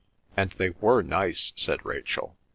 [0.35, 2.35] "And they were nice," said Rachel.